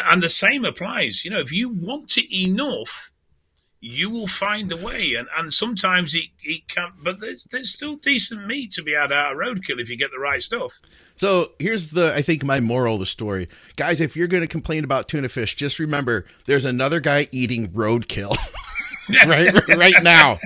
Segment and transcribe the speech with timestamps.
[0.00, 1.24] And, the same applies.
[1.24, 3.12] You know, if you want it enough,
[3.80, 5.14] you will find a way.
[5.14, 9.12] And, and sometimes it, it can, but there's, there's still decent meat to be had
[9.12, 10.80] out of roadkill if you get the right stuff.
[11.16, 13.48] So here's the, I think, my moral of the story.
[13.76, 17.68] Guys, if you're going to complain about tuna fish, just remember there's another guy eating
[17.68, 18.36] roadkill
[19.26, 20.38] right, right now.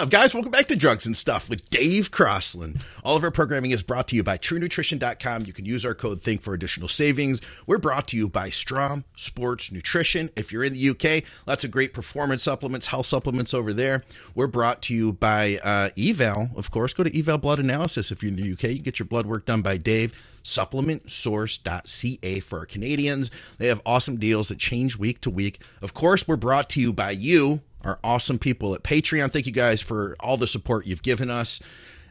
[0.00, 0.32] Up, guys?
[0.32, 2.82] Welcome back to Drugs and Stuff with Dave Crosland.
[3.04, 5.44] All of our programming is brought to you by TrueNutrition.com.
[5.44, 7.42] You can use our code THINK for additional savings.
[7.66, 10.30] We're brought to you by Strom Sports Nutrition.
[10.36, 14.02] If you're in the UK, lots of great performance supplements, health supplements over there.
[14.34, 16.94] We're brought to you by uh, Eval, of course.
[16.94, 18.62] Go to Eval Blood Analysis if you're in the UK.
[18.62, 23.30] You can get your blood work done by Dave supplementsource.ca for our Canadians.
[23.58, 25.60] They have awesome deals that change week to week.
[25.82, 29.32] Of course, we're brought to you by you, our awesome people at Patreon.
[29.32, 31.62] Thank you guys for all the support you've given us.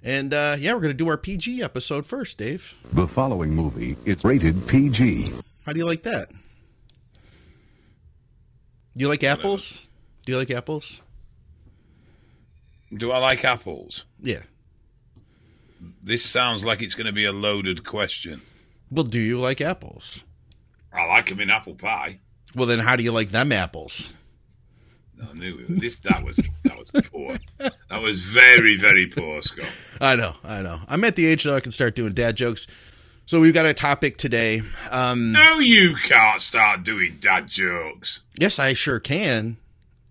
[0.04, 2.78] And uh, yeah, we're going to do our PG episode first, Dave.
[2.94, 5.32] The following movie is rated PG.
[5.66, 6.30] How do you like that?
[6.32, 6.38] Do
[9.04, 9.88] you like apples?
[10.26, 11.02] Do you like apples?
[12.94, 14.06] Do I like apples?
[14.20, 14.42] Yeah.
[16.02, 18.42] This sounds like it's going to be a loaded question.
[18.92, 20.24] Well, do you like apples?
[20.92, 22.20] I like them in apple pie.
[22.56, 24.18] Well, then how do you like them apples?
[25.22, 25.80] I knew it.
[25.82, 25.98] this.
[26.00, 27.38] That was that was poor.
[27.58, 29.70] That was very very poor, Scott.
[30.02, 30.80] I know, I know.
[30.88, 32.68] I'm at the age that I can start doing dad jokes.
[33.26, 34.62] So we've got a topic today.
[34.90, 38.22] Um, No, you can't start doing dad jokes.
[38.40, 39.58] yes, I sure can.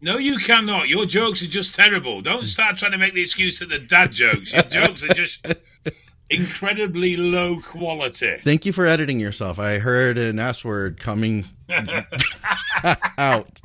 [0.00, 0.88] No, you cannot.
[0.88, 2.20] Your jokes are just terrible.
[2.20, 4.52] Don't start trying to make the excuse that the dad jokes.
[4.52, 5.44] Your jokes are just
[6.30, 8.36] incredibly low quality.
[8.42, 9.58] Thank you for editing yourself.
[9.58, 11.46] I heard an S word coming
[13.18, 13.60] out.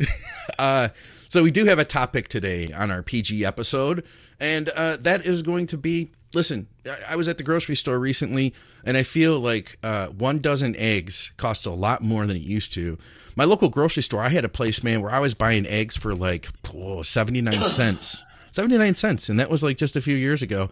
[0.58, 0.88] uh,
[1.28, 4.04] so we do have a topic today on our PG episode,
[4.40, 6.10] and uh, that is going to be.
[6.34, 6.66] Listen,
[7.08, 8.52] I- was at the grocery store recently,
[8.84, 12.72] and I feel like uh, one dozen eggs costs a lot more than it used
[12.74, 12.98] to.
[13.36, 16.14] My local grocery store, I had a place, man, where I was buying eggs for
[16.14, 18.22] like oh, 79 cents.
[18.50, 20.70] 79 cents, and that was like just a few years ago.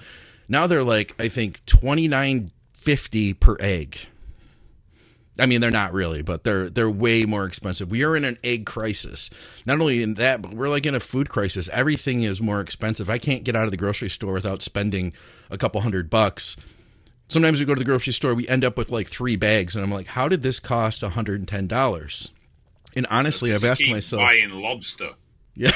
[0.48, 3.98] Now they're like, I think, 29.50 per egg.
[5.39, 7.91] I mean, they're not really, but they're they're way more expensive.
[7.91, 9.31] We are in an egg crisis.
[9.67, 11.69] Not only in that, but we're like in a food crisis.
[11.72, 13.11] Everything is more expensive.
[13.11, 15.12] I can't get out of the grocery store without spending
[15.50, 16.56] a couple hundred bucks.
[17.28, 19.84] Sometimes we go to the grocery store, we end up with like three bags, and
[19.84, 22.31] I'm like, how did this cost $110?
[22.97, 25.11] And honestly, I've asked myself, buying lobster.
[25.55, 25.72] yeah.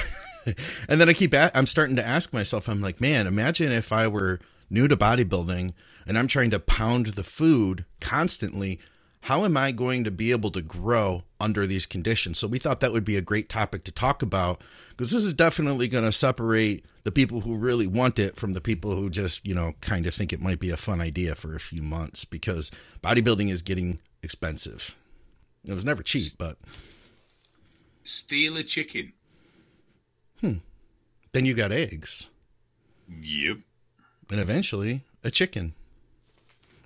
[0.89, 3.93] and then I keep, a- I'm starting to ask myself, I'm like, man, imagine if
[3.93, 4.41] I were
[4.71, 5.73] new to bodybuilding
[6.07, 8.79] and I'm trying to pound the food constantly.
[9.23, 12.39] How am I going to be able to grow under these conditions?
[12.39, 15.34] So we thought that would be a great topic to talk about because this is
[15.34, 19.47] definitely going to separate the people who really want it from the people who just,
[19.47, 22.25] you know, kind of think it might be a fun idea for a few months
[22.25, 22.71] because
[23.03, 24.97] bodybuilding is getting expensive.
[25.65, 26.57] It was never cheap, but
[28.05, 29.12] Steal a chicken.
[30.41, 30.55] Hmm.
[31.33, 32.28] Then you got eggs.
[33.21, 33.59] Yep.
[34.31, 35.75] and eventually a chicken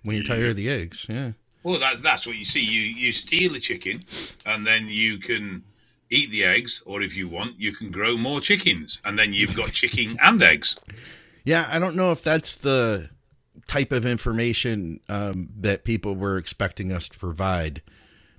[0.03, 1.07] when you're tired of the eggs.
[1.09, 1.33] Yeah.
[1.63, 2.65] Well, that's that's what you see.
[2.65, 4.01] You you steal a chicken,
[4.45, 5.65] and then you can
[6.11, 9.57] eat the eggs, or if you want, you can grow more chickens, and then you've
[9.57, 10.77] got chicken and eggs.
[11.45, 11.69] Yeah.
[11.71, 13.09] I don't know if that's the
[13.67, 17.81] type of information um, that people were expecting us to provide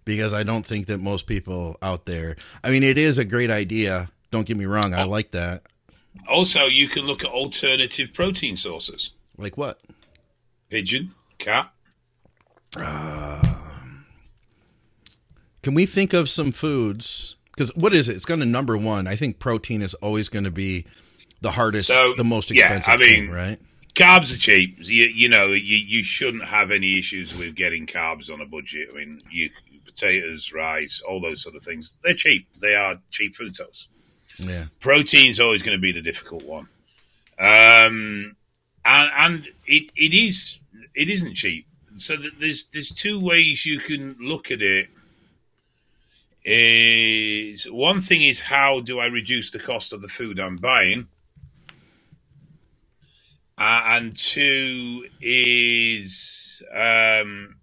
[0.06, 3.50] because I don't think that most people out there, I mean, it is a great
[3.50, 4.10] idea.
[4.32, 4.94] Don't get me wrong.
[4.94, 5.64] I like that.
[6.30, 9.80] Also, you can look at alternative protein sources: Like what?
[10.74, 11.72] pigeon, cat.
[15.62, 17.38] Can we think of some foods?
[17.52, 18.16] Because what is it?
[18.16, 19.08] It's going to number one.
[19.08, 20.86] I think protein is always going to be
[21.42, 23.60] the hardest, So, the most yeah, expensive I mean, thing, right?
[23.94, 24.78] Carbs are cheap.
[24.80, 28.90] You, you know, you, you shouldn't have any issues with getting carbs on a budget.
[28.92, 29.50] I mean, you
[29.86, 31.98] potatoes, rice, all those sort of things.
[32.04, 32.48] They're cheap.
[32.60, 33.90] They are cheap food sources.
[34.40, 34.66] Yeah.
[34.80, 36.68] protein's always going to be the difficult one
[37.38, 38.36] um
[38.84, 40.60] and and it it is
[40.96, 44.88] it isn't cheap so th- there's there's two ways you can look at it.
[46.46, 51.08] Is one thing is how do i reduce the cost of the food i'm buying?
[53.58, 57.56] Uh, and two is um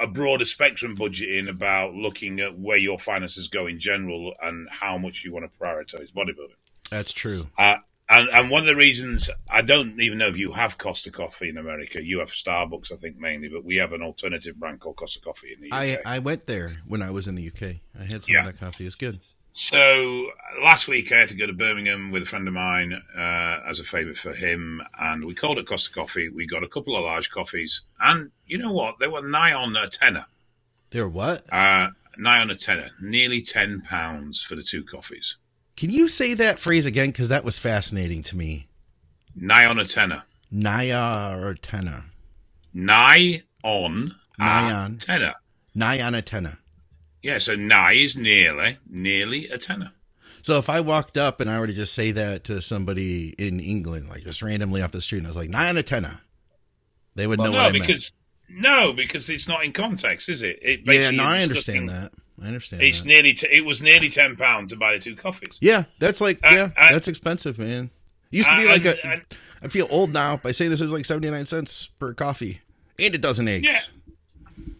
[0.00, 4.96] a broader spectrum budgeting about looking at where your finances go in general and how
[4.98, 6.56] much you want to prioritize bodybuilding.
[6.90, 7.48] That's true.
[7.58, 7.76] uh,
[8.08, 11.48] and, and one of the reasons I don't even know if you have Costa Coffee
[11.48, 12.02] in America.
[12.04, 15.52] You have Starbucks, I think, mainly, but we have an alternative brand called Costa Coffee
[15.54, 16.00] in the UK.
[16.06, 17.76] I, I went there when I was in the UK.
[17.98, 18.40] I had some Yeah.
[18.40, 18.86] of that coffee.
[18.86, 19.18] It's good.
[19.52, 20.26] So
[20.62, 23.80] last week I had to go to Birmingham with a friend of mine uh, as
[23.80, 26.28] a favour for him, and we called at Costa Coffee.
[26.28, 28.98] We got a couple of large coffees, and you know what?
[28.98, 30.26] They were nigh on a tenner.
[30.90, 31.42] They're what?
[31.50, 31.88] Uh,
[32.18, 35.38] nigh on a tenner, nearly ten pounds for the two coffees.
[35.76, 37.08] Can you say that phrase again?
[37.08, 38.66] Because that was fascinating to me.
[39.34, 40.22] Nigh on a tenner.
[40.50, 42.04] Naya or tenna?
[42.72, 44.96] Nigh on Nigh a on.
[44.98, 45.34] tenner.
[45.74, 46.58] Nigh on a tenna.
[47.22, 49.92] Yeah, so nigh is nearly, nearly a tenner.
[50.42, 53.58] So if I walked up and I were to just say that to somebody in
[53.58, 56.20] England, like just randomly off the street, and I was like, on a tenner,
[57.16, 58.12] they would Well, know no, what I because
[58.48, 60.60] no, because it's not in context, is it?
[60.62, 60.80] it.
[60.84, 62.12] Yeah, no, I understand that.
[62.42, 63.08] I understand It's that.
[63.08, 63.32] nearly.
[63.32, 65.58] T- it was nearly ten pound to buy the two coffees.
[65.60, 67.90] Yeah, that's like yeah, that's expensive, man.
[68.32, 69.22] It used to be like a.
[69.62, 72.60] I feel old now by saying this is like seventy nine cents per coffee
[72.98, 73.90] and a dozen eggs.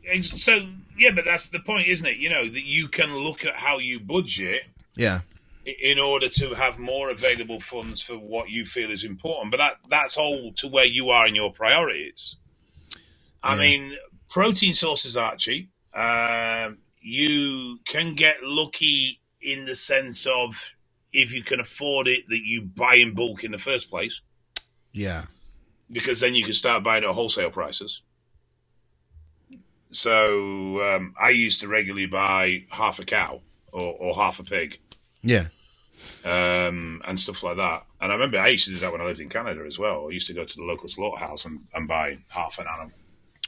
[0.05, 0.21] Yeah.
[0.21, 0.69] So
[0.99, 2.19] yeah, but that's the point, isn't it?
[2.19, 4.63] You know that you can look at how you budget
[4.95, 5.21] Yeah.
[5.65, 9.51] in order to have more available funds for what you feel is important.
[9.51, 12.37] But that that's all to where you are in your priorities.
[13.43, 13.61] I Yeah.
[13.61, 13.97] mean,
[14.29, 15.71] protein sources aren't cheap.
[15.95, 20.75] Um, you can get lucky in the sense of
[21.13, 24.21] if you can afford it, that you buy in bulk in the first place,
[24.93, 25.27] Yeah.
[25.91, 28.03] because then you can start buying at wholesale prices.
[29.93, 33.41] So um, I used to regularly buy half a cow
[33.73, 34.79] or, or half a pig
[35.23, 35.47] Yeah.
[36.25, 37.87] um, and stuff like that.
[38.01, 40.09] And I remember I used to do that when I lived in Canada as well.
[40.09, 42.93] I used to go to the local slaughterhouse and, and buy half an animal.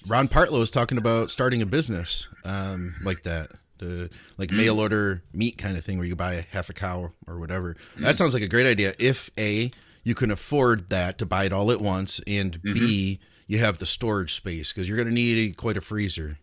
[0.06, 5.22] Ron Partlow was talking about starting a business um, like that, the like mail order
[5.32, 7.76] meat kind of thing, where you buy half a cow or whatever.
[7.98, 8.94] That sounds like a great idea.
[8.98, 9.70] If a
[10.04, 13.86] you can afford that to buy it all at once, and b you have the
[13.86, 16.38] storage space because you're going to need quite a freezer.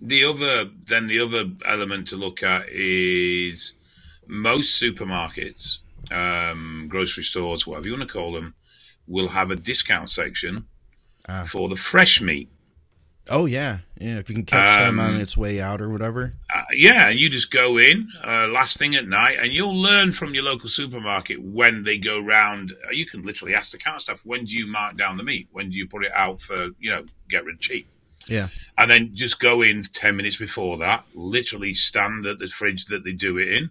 [0.00, 3.72] The other, then the other element to look at is
[4.26, 5.78] most supermarkets,
[6.10, 8.54] um, grocery stores, whatever you want to call them,
[9.06, 10.66] will have a discount section
[11.28, 11.44] Ah.
[11.44, 12.48] for the fresh meat.
[13.28, 14.18] Oh yeah, yeah.
[14.18, 16.34] If you can catch them on Um, its way out or whatever.
[16.54, 20.12] Uh, yeah, and you just go in uh, last thing at night, and you'll learn
[20.12, 22.72] from your local supermarket when they go round.
[22.72, 25.48] uh, You can literally ask the counter staff, "When do you mark down the meat?
[25.50, 27.88] When do you put it out for you know get rid cheap?"
[28.28, 28.48] Yeah.
[28.78, 31.04] And then just go in ten minutes before that.
[31.14, 33.70] Literally stand at the fridge that they do it in,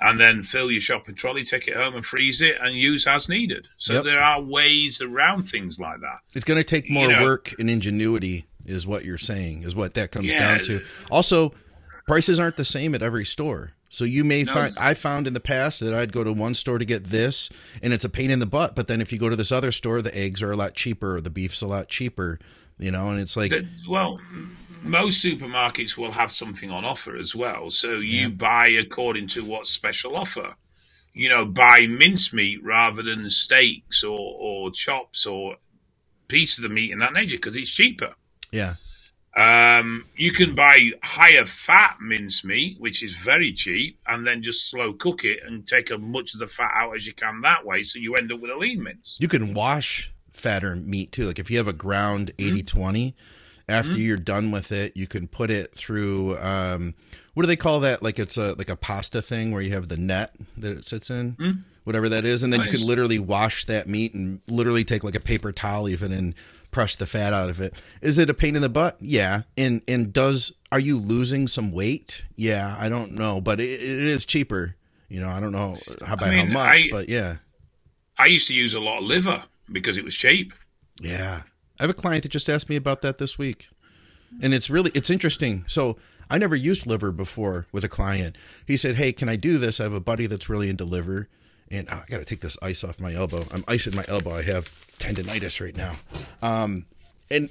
[0.00, 3.28] and then fill your shopping trolley, take it home, and freeze it, and use as
[3.28, 3.66] needed.
[3.78, 4.04] So Yep.
[4.04, 6.18] there are ways around things like that.
[6.34, 9.94] It's going to take more know- work and ingenuity, is what you're saying, is what
[9.94, 10.38] that comes Yeah.
[10.56, 10.84] down to.
[11.10, 11.54] Also,
[12.06, 13.72] prices aren't the same at every store.
[13.88, 14.52] So you may No.
[14.52, 17.48] find I found in the past that I'd go to one store to get this,
[17.82, 18.74] and it's a pain in the butt.
[18.74, 21.16] But then if you go to this other store, the eggs are a lot cheaper,
[21.16, 22.38] or the beef's a lot cheaper,
[22.78, 24.20] you know, and it's like The- well,
[24.82, 27.70] most supermarkets will have something on offer as well.
[27.70, 30.56] So you buy according to what's special offer.
[31.14, 35.56] You know, buy mincemeat rather than steaks or, or chops or
[36.28, 38.14] piece of the meat in that nature because it's cheaper.
[38.56, 38.74] Yeah,
[39.36, 44.94] Um, you can buy higher fat mincemeat, which is very cheap, and then just slow
[44.94, 47.82] cook it and take as much of the fat out as you can that way.
[47.82, 49.18] So you end up with a lean mince.
[49.20, 51.26] you can wash fatter meat too.
[51.26, 53.14] Like if you have a ground 80-20,
[53.68, 56.94] after you're done with it, you can put it through um
[57.34, 58.02] what do they call that?
[58.02, 61.10] Like it's a like a pasta thing where you have the net that it sits
[61.10, 61.36] in.
[61.84, 65.14] Whatever that is, and then you can literally wash that meat and literally take like
[65.14, 66.34] a paper towel even and
[66.76, 67.72] press the fat out of it.
[68.02, 68.98] Is it a pain in the butt?
[69.00, 69.42] Yeah.
[69.56, 72.26] And and does are you losing some weight?
[72.36, 74.76] Yeah, I don't know, but it, it is cheaper.
[75.08, 77.36] You know, I don't know how by mean, how much, I- but yeah.
[78.18, 79.42] I used to use a lot of liver
[79.72, 80.52] because it was cheap.
[81.00, 81.42] Yeah.
[81.80, 83.68] I have a client that just asked me about that this week.
[84.42, 85.64] And it's really it's interesting.
[85.68, 85.96] So
[86.28, 88.36] I never used liver before with a client.
[88.66, 89.80] He said, Hey, can I do this?
[89.80, 91.28] I have a buddy that's really into liver.
[91.70, 93.44] And oh, I gotta take this ice off my elbow.
[93.52, 94.34] I'm icing my elbow.
[94.36, 94.66] I have
[94.98, 95.96] tendonitis right now.
[96.42, 96.86] Um,
[97.30, 97.50] and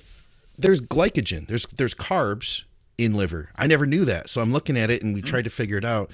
[0.57, 1.47] there's glycogen.
[1.47, 2.63] There's there's carbs
[2.97, 3.49] in liver.
[3.57, 4.29] I never knew that.
[4.29, 6.09] So I'm looking at it and we tried to figure it out.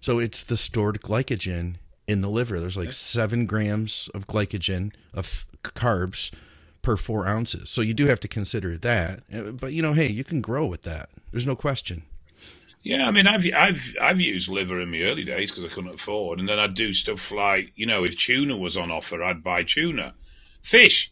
[0.00, 2.60] So it's the stored glycogen in the liver.
[2.60, 6.30] There's like seven grams of glycogen of carbs
[6.82, 7.70] per four ounces.
[7.70, 9.20] So you do have to consider that.
[9.34, 11.08] Uh, But you know, hey, you can grow with that.
[11.32, 12.02] There's no question.
[12.86, 15.96] Yeah, I mean, I've I've I've used liver in my early days because I couldn't
[15.96, 19.42] afford, and then I'd do stuff like you know, if tuna was on offer, I'd
[19.42, 20.14] buy tuna,
[20.62, 21.10] fish,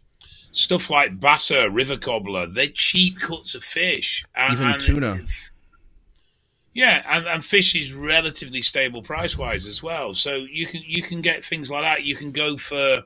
[0.53, 2.47] stuff like basa, river cobbler.
[2.47, 5.19] They're cheap cuts of fish, and, Even and- tuna.
[6.73, 10.15] Yeah, and, and fish is relatively stable price wise as well.
[10.15, 12.05] So you can you can get things like that.
[12.05, 13.03] You can go for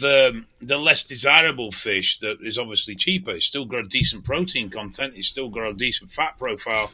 [0.00, 3.30] the the less desirable fish that is obviously cheaper.
[3.30, 5.12] It's still got a decent protein content.
[5.14, 6.90] It's still got a decent fat profile.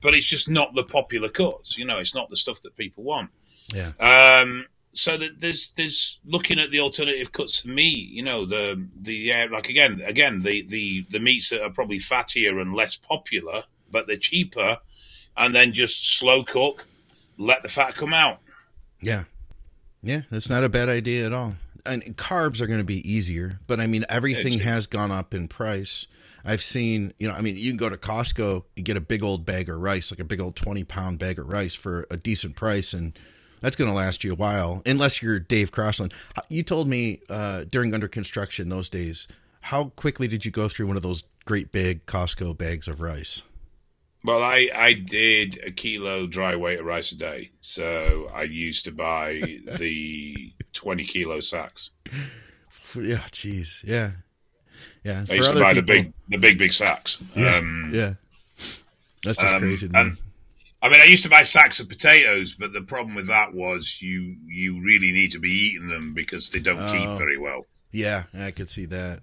[0.00, 1.78] But it's just not the popular cuts.
[1.78, 3.30] You know, it's not the stuff that people want.
[3.74, 3.92] Yeah.
[4.00, 8.10] Um, so that there's there's looking at the alternative cuts of meat.
[8.10, 11.98] You know, the the uh, like again again the the the meats that are probably
[11.98, 14.78] fattier and less popular, but they're cheaper,
[15.36, 16.86] and then just slow cook,
[17.38, 18.40] let the fat come out.
[19.00, 19.24] Yeah.
[20.02, 21.56] Yeah, that's not a bad idea at all.
[21.84, 25.48] And carbs are going to be easier, but I mean, everything has gone up in
[25.48, 26.06] price.
[26.44, 29.22] I've seen, you know, I mean, you can go to Costco, and get a big
[29.22, 32.16] old bag of rice, like a big old 20 pound bag of rice for a
[32.16, 32.92] decent price.
[32.92, 33.18] And
[33.60, 36.12] that's going to last you a while, unless you're Dave Crosland.
[36.48, 39.28] You told me uh, during under construction those days,
[39.62, 43.42] how quickly did you go through one of those great big Costco bags of rice?
[44.22, 48.84] Well, I, I did a kilo dry weight of rice a day, so I used
[48.84, 49.40] to buy
[49.78, 51.90] the twenty kilo sacks.
[52.94, 53.82] Yeah, jeez.
[53.84, 54.12] Yeah.
[55.04, 55.24] Yeah.
[55.30, 57.18] I used to buy the big the big big sacks.
[57.34, 57.56] Yeah.
[57.56, 58.14] Um, yeah.
[59.24, 60.16] That's just um, crazy and
[60.82, 64.00] I mean, I used to buy sacks of potatoes, but the problem with that was
[64.00, 66.92] you you really need to be eating them because they don't Oh.
[66.92, 67.66] keep very well.
[67.92, 69.20] Yeah, I could see that.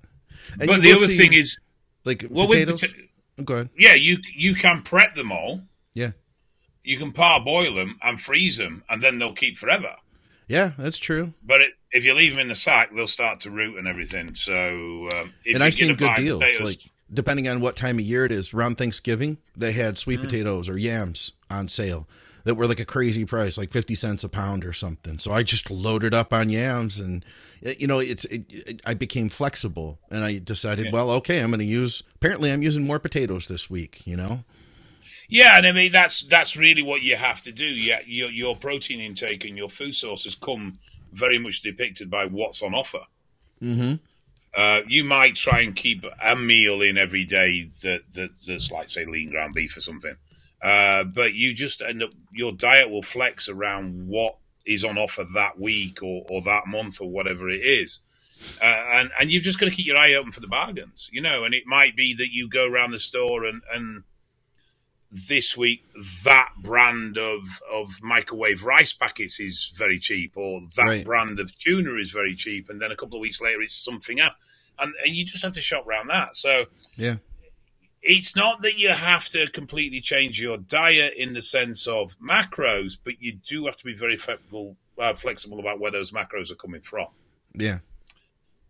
[0.59, 1.57] And but the other see, thing is,
[2.05, 2.81] like well, with potatoes.
[2.83, 3.03] pota-
[3.39, 3.69] Oh, Go ahead.
[3.77, 5.61] yeah, you you can prep them all.
[5.93, 6.11] Yeah,
[6.83, 9.95] You can parboil them and freeze them, and then they'll keep forever.
[10.47, 11.33] yeah, that's true.
[11.43, 14.35] But it, if you leave them in the sack, they'll start to root and everything.
[14.35, 16.43] So, um, if and I've seen a good buy deals.
[16.43, 16.81] potatoes- Like
[17.13, 19.97] depending on what time of year it is, around Thanksgiving, they had Mm.
[19.97, 22.07] sweet potatoes or yams on sale
[22.43, 25.17] that were like a crazy price, like fifty cents a pound or something.
[25.19, 27.23] So I just loaded up on yams, and
[27.77, 30.91] you know, it's it, it, I became flexible, and I decided, Yeah.
[30.91, 32.03] well, okay, I'm going to use.
[32.15, 34.01] Apparently, I'm using more potatoes this week.
[34.05, 34.43] You know.
[35.29, 37.65] Yeah, and I mean that's that's really what you have to do.
[37.65, 40.79] Yeah, your your protein intake and your food sources come
[41.17, 43.05] very much depicted by what's on offer.
[43.61, 43.95] Mm-hmm.
[44.55, 48.89] Uh, you might try and keep a meal in every day that, that that's like
[48.89, 50.15] say lean ground beef or something,
[50.63, 55.23] uh, but you just end up your diet will flex around what is on offer
[55.33, 57.99] that week or, or that month or whatever it is.
[58.61, 61.21] Uh, and and you've just got to keep your eye open for the bargains, you
[61.21, 61.43] know.
[61.43, 64.03] And it might be that you go around the store and, and
[65.11, 65.85] this week
[66.25, 71.05] that brand of of microwave rice packets is very cheap, or that Right.
[71.05, 74.19] brand of tuna is very cheap, and then a couple of weeks later it's something
[74.19, 76.35] else, and, and you just have to shop around that.
[76.35, 76.65] So
[76.97, 77.17] Yeah.
[78.01, 82.97] it's not that you have to completely change your diet in the sense of macros,
[83.01, 86.55] but you do have to be very flexible, uh, flexible about where those macros are
[86.55, 87.07] coming from.
[87.53, 87.79] Yeah.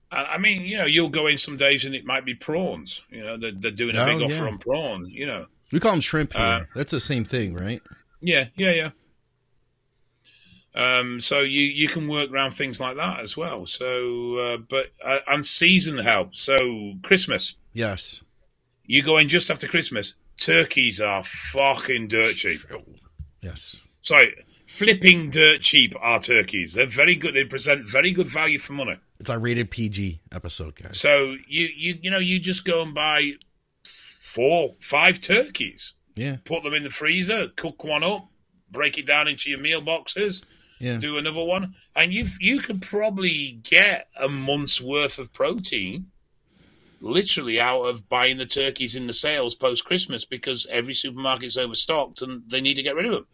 [0.10, 3.02] I mean, you know, you'll go in some days and it might be prawns.
[3.10, 4.50] You know, they're, they're doing a big Oh, offer yeah.
[4.52, 5.10] on prawn.
[5.10, 6.42] You know, We call them shrimp here.
[6.46, 7.82] Uh, That's the same thing, right?
[8.22, 8.90] yeah, yeah, yeah.
[10.76, 13.66] Um, so you you can work around things like that as well.
[13.66, 16.40] So, uh, but uh, and season helps.
[16.40, 18.22] So Christmas, Yes.
[18.86, 20.14] you go in just after Christmas.
[20.38, 22.60] Turkeys are fucking dirt cheap.
[23.42, 23.82] Yes.
[24.02, 24.36] Sorry,
[24.68, 26.76] flipping dirt cheap are turkeys.
[26.76, 27.34] They're very good.
[27.34, 28.98] They present very good value for money.
[29.20, 31.00] It's our rated PG episode, guys.
[31.00, 33.32] So you you you know you just go and buy
[34.28, 36.38] four five turkeys, Yeah.
[36.44, 38.28] put them in the freezer, cook one up,
[38.70, 40.44] break it down into your meal boxes,
[40.80, 40.98] Yeah.
[40.98, 46.12] do another one, and you you could probably get a month's worth of protein.
[47.00, 52.24] Literally out of buying the turkeys in the sales post Christmas because every supermarket's overstocked
[52.24, 53.28] and they need to get rid of them.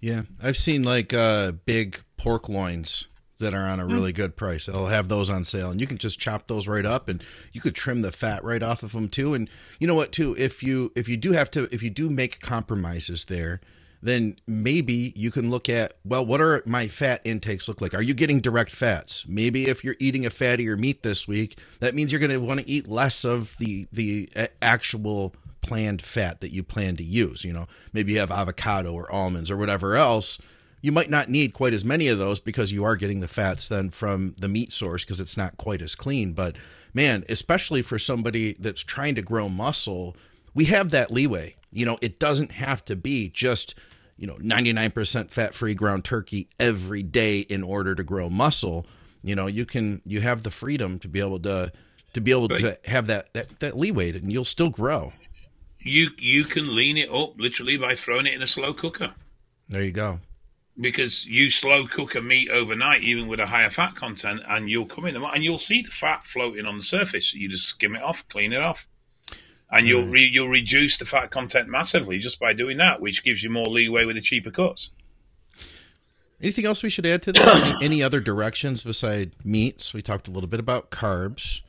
[0.00, 3.06] Yeah, I've seen like uh, big pork loins
[3.44, 4.66] that are on a really good price.
[4.66, 7.22] They'll have those on sale, and you can just chop those right up, and
[7.52, 9.34] you could trim the fat right off of them too.
[9.34, 9.48] And
[9.78, 12.40] you know what, too, if you if you do have to if you do make
[12.40, 13.60] compromises there,
[14.02, 17.94] then maybe you can look at well, what are my fat intakes look like?
[17.94, 19.26] Are you getting direct fats?
[19.28, 22.60] Maybe if you're eating a fattier meat this week, that means you're going to want
[22.60, 27.44] to eat less of the the uh, actual planned fat that you plan to use.
[27.44, 30.38] You know, maybe you have avocado or almonds or whatever else.
[30.84, 33.68] You might not need quite as many of those because you are getting the fats
[33.68, 36.34] then from the meat source because it's not quite as clean.
[36.34, 36.56] But
[36.92, 40.14] man, especially for somebody that's trying to grow muscle,
[40.52, 41.56] we have that leeway.
[41.72, 43.74] You know, it doesn't have to be just,
[44.18, 48.84] you know, 99% fat free ground turkey every day in order to grow muscle.
[49.22, 51.72] You know, you can, you have the freedom to be able to,
[52.12, 55.14] to be able to have that, that, that leeway and you'll still grow.
[55.78, 59.14] You you can lean it up literally by throwing it in a slow cooker.
[59.70, 60.20] There you go.
[60.80, 64.86] Because you slow cook a meat overnight, even with a higher fat content, and you'll
[64.86, 67.34] come in and you'll see the fat floating on the surface.
[67.34, 68.88] You just skim it off, clean it off,
[69.70, 73.42] and you'll re- you'll reduce the fat content massively just by doing that, which gives
[73.42, 74.90] you more leeway with the cheaper cuts.
[76.42, 77.76] Anything else we should add to this?
[77.76, 79.94] any, any other directions beside meats?
[79.94, 81.62] We talked a little bit about carbs,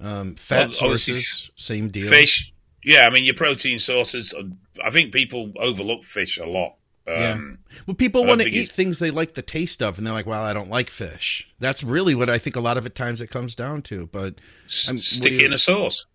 [0.00, 2.08] um, fat Well, sources, same deal.
[2.08, 2.52] Fish,
[2.84, 4.34] yeah, I mean your protein sources
[4.82, 6.76] I think people overlook fish a lot.
[7.06, 7.32] Yeah.
[7.32, 10.26] Um, Well, people want to eat things they like the taste of, and they're like,
[10.26, 13.20] "Well, I don't like fish." That's really what I think a lot of it times
[13.20, 14.06] it comes down to.
[14.06, 14.34] But
[14.86, 16.06] I'm- stick it in a sauce.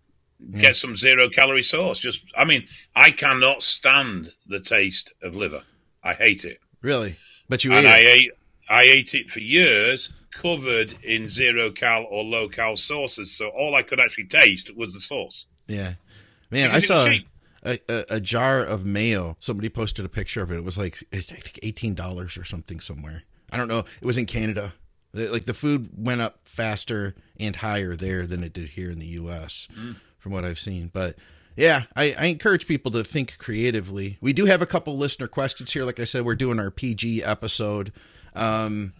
[0.58, 1.98] Get some zero calorie sauce.
[1.98, 2.64] Just, I mean,
[2.94, 5.64] I cannot stand the taste of liver.
[6.04, 7.16] I hate it, really,
[7.48, 8.06] but you and ate I it.
[8.06, 8.30] ate,
[8.70, 13.36] I ate it for years, covered in zero cal or low cal sauces.
[13.36, 15.46] So all I could actually taste was the sauce.
[15.66, 15.94] Yeah,
[16.52, 17.18] man, I Because was saw.
[17.68, 19.36] A, a, a jar of mayo.
[19.38, 20.56] Somebody posted a picture of it.
[20.56, 23.24] It was like I think eighteen dollars or something somewhere.
[23.52, 23.80] I don't know.
[24.00, 24.74] It was in Canada.
[25.12, 29.06] Like the food went up faster and higher there than it did here in the
[29.06, 29.68] U.S.
[29.78, 29.96] Mm.
[30.18, 31.16] From what I've seen, but
[31.58, 34.16] yeah, I, I encourage people to think creatively.
[34.20, 35.84] We do have a couple listener questions here.
[35.84, 37.92] Like I said, we're doing our PG episode.
[38.34, 38.92] Um,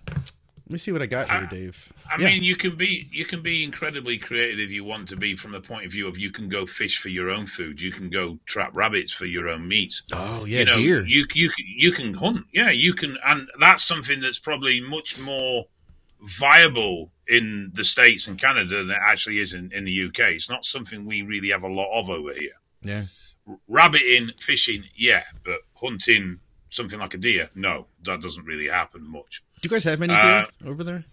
[0.69, 1.91] let me see what I got here, Dave.
[2.11, 2.29] I Yeah.
[2.29, 5.53] mean, you can be you can be incredibly creative if you want to be from
[5.53, 8.11] the point of view of you can go fish for your own food, you can
[8.11, 10.03] go trap rabbits for your own meat.
[10.13, 11.07] oh yeah, you know, deer.
[11.07, 15.65] You you you can hunt, yeah, you can, and that's something that's probably much more
[16.21, 20.19] viable in the states and Canada than it actually is in, in the UK.
[20.33, 22.53] It's not something we really have a lot of over here.
[22.83, 23.05] yeah.
[23.67, 29.43] Rabbiting, fishing, yeah, but hunting something like a deer, no, that doesn't really happen much.
[29.61, 31.05] Do you guys have any Uh, deer over there?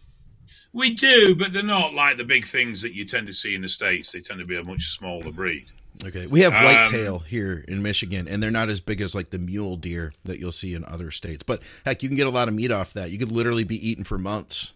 [0.74, 3.62] We do, but they're not like the big things that you tend to see in
[3.62, 4.12] the states.
[4.12, 5.68] They tend to be a much smaller breed.
[6.04, 9.30] Okay, we have Um, whitetail here in Michigan, and they're not as big as like
[9.30, 11.44] the mule deer that you'll see in other states.
[11.44, 13.12] But heck, you can get a lot of meat off that.
[13.12, 14.74] You could literally be eating for months.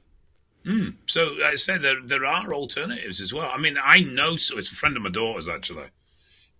[1.07, 3.49] So I said there there are alternatives as well.
[3.51, 5.87] I mean, I know so it's a friend of my daughter's actually,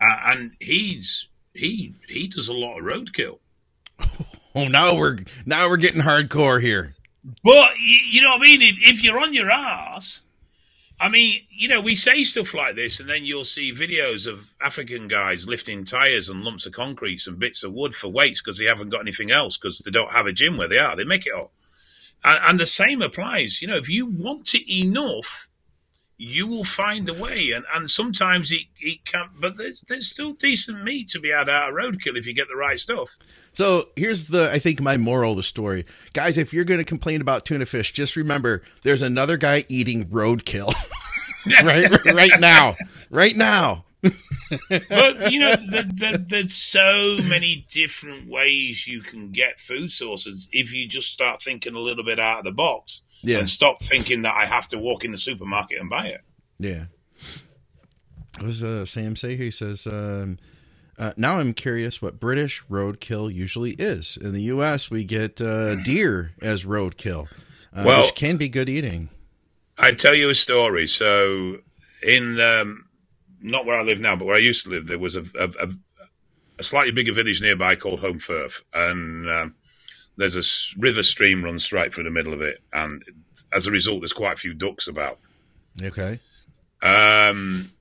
[0.02, 3.40] uh, and he's he he does a lot of roadkill.
[4.56, 6.96] Oh, now we're now we're getting hardcore here.
[7.44, 8.62] But you, know what I mean?
[8.62, 10.24] If, if you're on your ass,
[11.00, 14.54] I mean, you know, we say stuff like this, and then you'll see videos of
[14.62, 18.58] African guys lifting tires and lumps of concrete and bits of wood for weights because
[18.58, 20.96] they haven't got anything else because they don't have a gym where they are.
[20.96, 21.52] They make it all.
[22.24, 23.62] And, and the same applies.
[23.62, 25.49] You know, if you want it enough,
[26.22, 27.52] you will find a way.
[27.56, 31.50] And, and sometimes it, it can, but there's, there's still decent meat to be had
[31.50, 33.18] out of roadkill if you get the right stuff.
[33.54, 36.38] So here's the I think my moral of the story, guys.
[36.38, 40.72] If you're going to complain about tuna fish, just remember there's another guy eating roadkill
[41.64, 42.76] right right now,
[43.10, 43.86] right now.
[44.70, 50.48] But you know, the, the, there's so many different ways you can get food sources
[50.52, 53.40] if you just start thinking a little bit out of the box Yeah.
[53.40, 56.22] and stop thinking that I have to walk in the supermarket and buy it.
[56.58, 56.86] Yeah.
[58.40, 59.36] What does uh, Sam say?
[59.36, 60.38] He says, um,
[60.98, 64.18] uh, now I'm curious what British roadkill usually is.
[64.22, 67.32] In the U.S., we get uh, deer as roadkill,
[67.76, 69.10] uh, Well- which can be good eating.
[69.78, 70.88] I tell you a story.
[70.88, 71.56] So,
[72.06, 72.84] in um,
[73.42, 75.50] not where I live now, but where I used to live, there was a, a,
[75.62, 75.70] a,
[76.60, 79.56] a slightly bigger village nearby called Holmfirth, and um,
[80.18, 83.04] there's a river stream runs straight through the middle of it, and
[83.54, 85.20] as a result, there's quite a few ducks about.
[85.82, 86.20] Okay.
[86.82, 87.72] Um,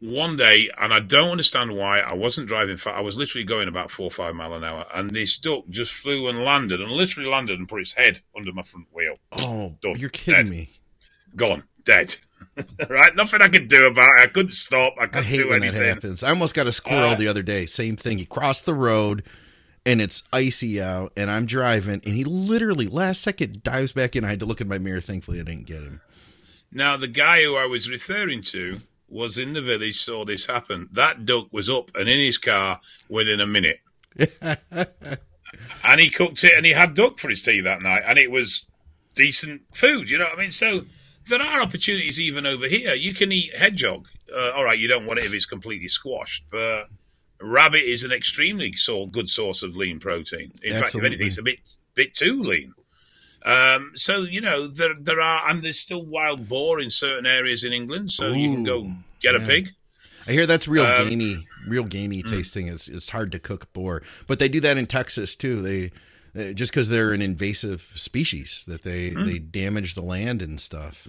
[0.00, 2.96] one day, and I don't understand why, I wasn't driving fast.
[2.96, 5.92] I was literally going about four or five mile an hour, and this duck just
[5.92, 9.16] flew and landed, and literally landed and put its head under my front wheel.
[9.38, 9.96] Oh, Done.
[9.98, 10.50] you're kidding Dead.
[10.50, 10.70] me.
[11.36, 12.16] Gone, dead.
[12.88, 13.14] right?
[13.16, 14.22] Nothing I could do about it.
[14.22, 14.94] I couldn't stop.
[14.98, 15.88] I I couldn't hate do when that anything.
[15.88, 16.22] happens.
[16.22, 17.66] I almost got a squirrel Uh, the other day.
[17.66, 18.18] Same thing.
[18.18, 19.22] He crossed the road
[19.86, 24.24] and it's icy out and I'm driving and he literally last second dives back in.
[24.24, 25.00] I had to look in my mirror.
[25.00, 26.00] Thankfully, I didn't get him.
[26.70, 30.88] Now, the guy who I was referring to was in the village, saw this happen.
[30.92, 33.78] That duck was up and in his car within a minute.
[35.82, 38.02] and he cooked it and he had duck for his tea that night.
[38.06, 38.66] And it was
[39.14, 40.50] decent food, you know what I mean?
[40.50, 40.82] So
[41.28, 42.94] there are opportunities even over here.
[42.94, 44.08] You can eat hedgehog.
[44.34, 46.88] Uh, all right, you don't want it if it's completely squashed, but
[47.40, 50.52] rabbit is an extremely so good source of lean protein.
[50.62, 51.58] In fact, if anything, it's a bit
[51.94, 52.74] bit too lean.
[53.44, 57.64] Um, so you know there there are and there's still wild boar in certain areas
[57.64, 59.70] in England, so you can go Ooh, get a pig.
[60.26, 62.66] I hear that's real Um, gamey, real gamey tasting.
[62.66, 65.62] Is it's hard to cook boar, but they do that in Texas too.
[65.62, 65.92] They
[66.54, 69.24] just because they're an invasive species that they Hmm.
[69.24, 71.08] they damage the land and stuff.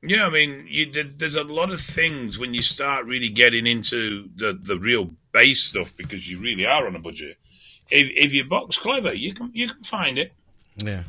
[0.00, 3.66] Yeah, I mean, you, there's, there's a lot of things when you start really getting
[3.66, 7.36] into the, the real base stuff because you really are on a budget.
[7.90, 10.32] If if your box clever, you can you can find it.
[10.76, 11.02] Yeah.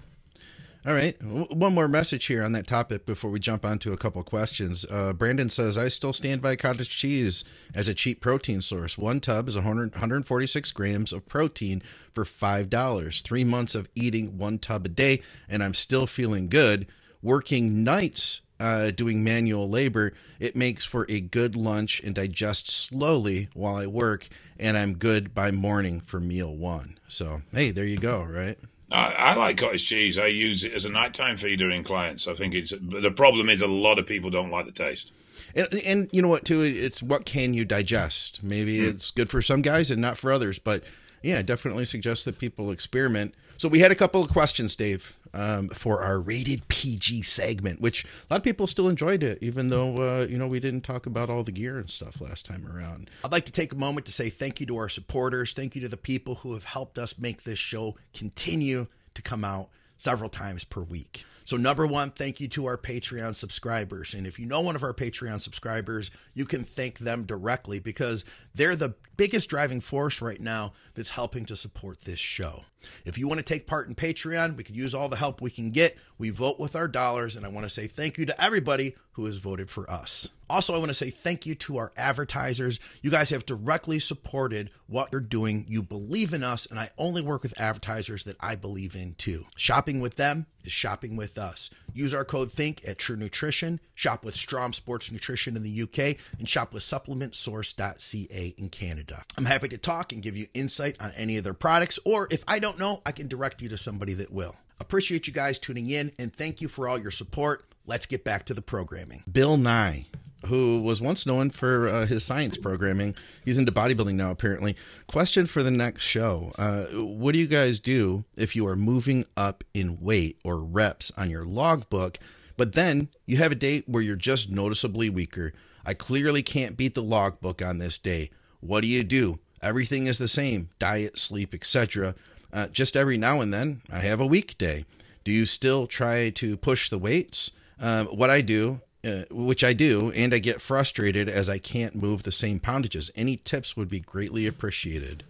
[0.86, 1.22] All right.
[1.22, 4.86] One more message here on that topic before we jump on to a couple questions.
[4.90, 7.44] Uh, Brandon says, I still stand by cottage cheese
[7.76, 8.98] as a cheap protein source.
[8.98, 11.82] One tub is 100, 146 grams of protein
[12.14, 13.22] for $5.
[13.24, 16.88] Three months of eating one tub a day, and I'm still feeling good.
[17.22, 23.50] Working nights uh, doing manual labor, it makes for a good lunch and digest slowly
[23.54, 26.98] while I work, and I'm good by morning for meal one.
[27.10, 28.58] So, hey, there you go, right?
[28.92, 30.18] I, I like cottage cheese.
[30.18, 32.28] I use it as a nighttime feeder in clients.
[32.28, 35.14] I think it's the problem is a lot of people don't like the taste.
[35.56, 36.62] And, and you know what, too?
[36.62, 38.44] It's what can you digest?
[38.44, 38.90] Maybe hmm.
[38.90, 40.84] it's good for some guys and not for others, but
[41.22, 43.36] yeah, I definitely suggest that people experiment.
[43.58, 48.04] So we had a couple of questions, Dave, um, for our rated PG segment, which
[48.06, 51.06] a lot of people still enjoyed it, even though uh, you know we didn't talk
[51.06, 53.10] about all the gear and stuff last time around.
[53.24, 55.82] I'd like to take a moment to say thank you to our supporters, thank you
[55.82, 60.30] to the people who have helped us make this show continue to come out several
[60.30, 61.26] times per week.
[61.50, 64.14] So, number one, thank you to our Patreon subscribers.
[64.14, 68.24] And if you know one of our Patreon subscribers, you can thank them directly because
[68.54, 72.66] they're the biggest driving force right now that's helping to support this show.
[73.06, 75.52] If you want to take part in Patreon, we could use all the help we
[75.52, 75.98] can get.
[76.18, 79.26] We vote with our dollars, and I want to say thank you to everybody who
[79.26, 80.30] has voted for us.
[80.50, 82.80] Also, I want to say thank you to our advertisers.
[83.02, 85.66] You guys have directly supported what you're doing.
[85.68, 89.46] You believe in us, and I only work with advertisers that I believe in too.
[89.56, 91.70] Shopping with them is shopping with us.
[91.94, 96.18] Use our code THINK at True Nutrition, shop with Strom Sports Nutrition in the UK,
[96.40, 99.24] and shop with supplementsource.ca in Canada.
[99.38, 102.44] I'm happy to talk and give you insight on any of their products, or if
[102.48, 104.56] I don't know, I can direct you to somebody that will.
[104.80, 107.64] Appreciate you guys tuning in, and thank you for all your support.
[107.86, 109.24] Let's get back to the programming.
[109.32, 110.06] Bill Nye
[110.46, 113.16] who was once known for uh, his science programming.
[113.44, 114.76] He's into bodybuilding now, apparently.
[115.08, 119.26] Question for the next show uh, What do you guys do if you are moving
[119.36, 122.20] up in weight or reps on your logbook,
[122.58, 125.54] but then you have a day where you're just noticeably weaker?
[125.86, 128.30] I clearly can't beat the logbook on this day.
[128.60, 129.40] What do you do?
[129.62, 132.16] Everything is the same diet, sleep, etc.
[132.52, 134.86] Uh, just every now and then, I have a weekday.
[135.24, 137.52] Do you still try to push the weights?
[137.80, 141.96] Um, what I do uh, which I do, and I get frustrated as I can't
[141.96, 143.10] move the same poundages.
[143.16, 145.24] Any tips would be greatly appreciated.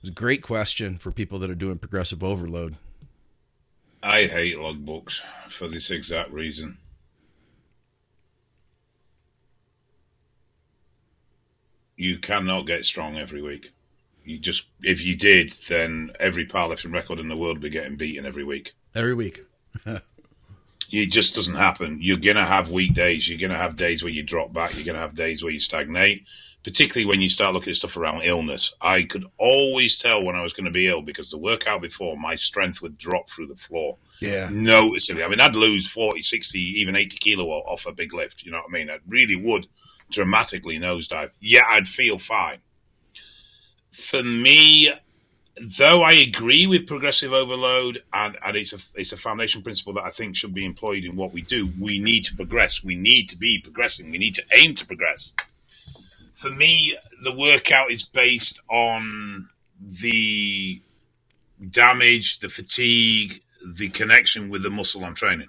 [0.00, 2.76] It's a great question for people that are doing progressive overload.
[4.02, 5.20] I hate logbooks
[5.50, 6.78] for this exact reason.
[11.96, 13.72] You cannot get strong every week.
[14.30, 17.96] You just, if you did, then every powerlifting record in the world would be getting
[17.96, 18.72] beaten every week.
[18.94, 19.40] Every week.
[20.92, 21.98] it just doesn't happen.
[22.00, 23.28] You're to have weekdays.
[23.28, 24.76] You're to have days where you drop back.
[24.76, 26.28] You're to have days where you stagnate,
[26.62, 28.72] particularly when you start looking at stuff around illness.
[28.80, 32.16] I could always tell when I was going to be ill because the workout before,
[32.16, 33.98] my strength would drop through the floor.
[34.20, 34.48] Yeah.
[34.52, 35.24] Noticeably.
[35.24, 38.44] I mean, I'd lose 40, 60, even 80 kilo off a big lift.
[38.44, 38.90] You know what I mean?
[38.90, 39.66] I really would
[40.10, 41.30] dramatically nosedive.
[41.40, 42.58] Yeah, I'd feel fine.
[43.90, 44.92] For me,
[45.78, 50.04] though I agree with progressive overload, and, and it's a it's a foundation principle that
[50.04, 51.70] I think should be employed in what we do.
[51.78, 52.82] We need to progress.
[52.82, 54.10] We need to be progressing.
[54.10, 55.32] We need to aim to progress.
[56.32, 60.80] For me, the workout is based on the
[61.70, 63.34] damage, the fatigue,
[63.66, 65.48] the connection with the muscle I'm training,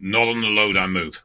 [0.00, 1.22] not on the load I move.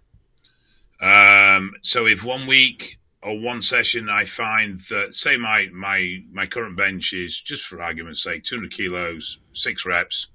[1.01, 6.45] Um, so if one week or one session, I find that say my my my
[6.45, 10.27] current bench is just for argument's sake, 200 kilos, six reps,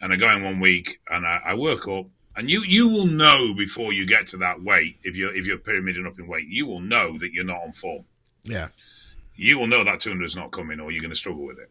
[0.00, 3.06] and I go in one week and I, I, work up, and you you will
[3.06, 6.46] know before you get to that weight if you're if you're pyramiding up in weight,
[6.48, 8.04] you will know that you're not on form.
[8.42, 8.68] Yeah,
[9.34, 11.70] you will know that 200 is not coming, or you're going to struggle with it.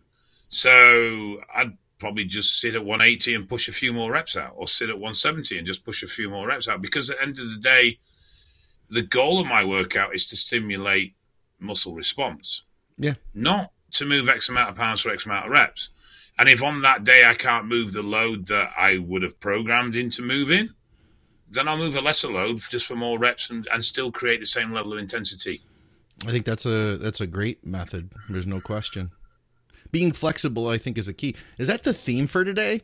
[0.50, 4.68] So I'd probably just sit at 180 and push a few more reps out, or
[4.68, 7.40] sit at 170 and just push a few more reps out, because at the end
[7.40, 7.98] of the day
[8.94, 11.16] the goal of my workout is to stimulate
[11.60, 12.64] muscle response.
[12.98, 13.16] Yeah.
[13.34, 15.90] Not to move X amount of pounds for X amount of reps.
[16.38, 19.96] And if on that day I can't move the load that I would have programmed
[19.96, 20.70] into moving,
[21.50, 24.46] then I'll move a lesser load just for more reps and, and still create the
[24.46, 25.62] same level of intensity.
[26.28, 28.12] I think that's a that's a great method.
[28.30, 29.12] There's no question.
[29.92, 31.36] Being flexible, I think, is a key.
[31.60, 32.82] Is that the theme for today?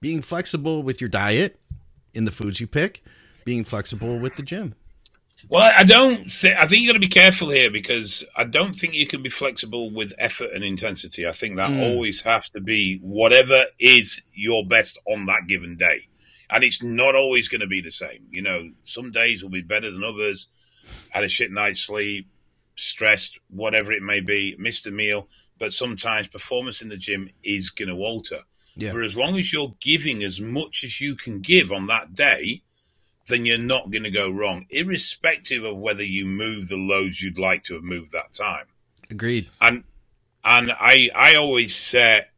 [0.00, 1.60] Being flexible with your diet
[2.14, 3.02] in the foods you pick,
[3.44, 4.74] being flexible with the gym.
[5.48, 6.56] Well, I don't think.
[6.56, 9.30] I think you've got to be careful here because I don't think you can be
[9.30, 11.26] flexible with effort and intensity.
[11.26, 11.90] I think that mm.
[11.90, 16.02] always has to be whatever is your best on that given day,
[16.50, 18.26] and it's not always going to be the same.
[18.30, 20.48] You know, some days will be better than others.
[21.10, 22.28] Had a shit night's sleep,
[22.74, 27.70] stressed, whatever it may be, missed a meal, but sometimes performance in the gym is
[27.70, 28.40] going to alter.
[28.76, 28.92] Yeah.
[28.92, 32.62] But as long as you're giving as much as you can give on that day
[33.30, 37.38] then you're not going to go wrong, irrespective of whether you move the loads you'd
[37.38, 38.66] like to have moved that time.
[39.10, 39.48] Agreed.
[39.60, 39.84] And
[40.44, 42.30] and I I always set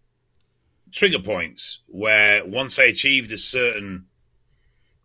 [0.92, 4.07] trigger points where once I achieved a certain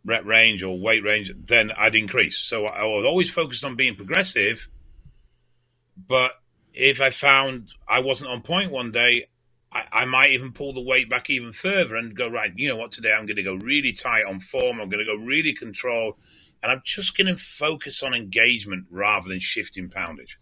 [0.06, 2.38] rep range or weight range, then I'd increase.
[2.38, 4.68] So I was always focused on being progressive.
[5.98, 6.32] But
[6.74, 9.28] if I found I wasn't on point one day,
[9.78, 12.78] I, I might even pull the weight back even further and go, right, you know
[12.78, 14.80] what, today I'm going to go really tight on form.
[14.80, 16.16] I'm going to go really controlled.
[16.64, 20.38] And I'm just going to focus on engagement rather than shifting poundage.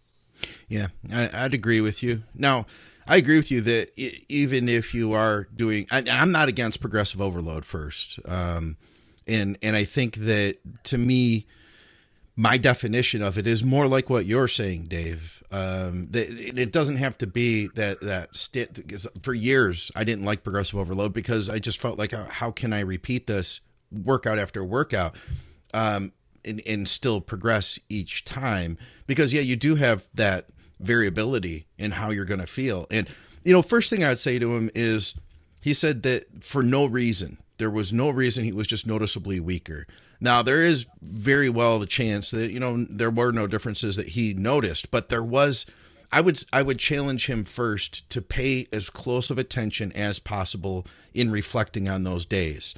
[0.68, 2.22] Yeah, I, would agree with you.
[2.34, 2.66] Now,
[3.06, 7.20] I agree with you that even if you are doing, I, am not against progressive
[7.20, 8.76] overload first, um,
[9.26, 11.46] and and I think that to me,
[12.36, 15.42] my definition of it is more like what you're saying, Dave.
[15.50, 18.36] Um, that it doesn't have to be that that
[19.22, 22.72] for years I didn't like progressive overload because I just felt like uh, how can
[22.72, 25.16] I repeat this workout after workout.
[25.72, 26.12] Um,
[26.44, 32.10] and, and still progress each time because yeah you do have that variability in how
[32.10, 33.10] you're going to feel and
[33.42, 35.18] you know first thing i'd say to him is
[35.60, 39.88] he said that for no reason there was no reason he was just noticeably weaker
[40.20, 44.08] now there is very well the chance that you know there were no differences that
[44.08, 45.66] he noticed but there was
[46.12, 50.86] I would I would challenge him first to pay as close of attention as possible
[51.14, 52.74] in reflecting on those days.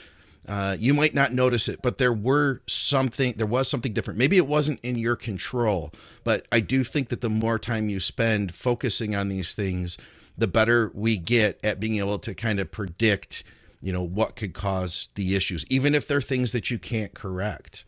[0.49, 4.19] Uh, you might not notice it, but there were something, there was something different.
[4.19, 5.93] Maybe it wasn't in your control,
[6.25, 9.99] but I do think that the more time you spend focusing on these things,
[10.39, 13.45] the better we get at being able to kind of predict,
[13.81, 17.85] you know, what could cause the issues, even if they're things that you can't correct.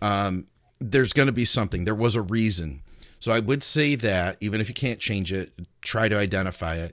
[0.00, 0.46] Um,
[0.80, 1.84] there's going to be something.
[1.84, 2.82] There was a reason.
[3.20, 6.92] So I would say that even if you can't change it, try to identify it.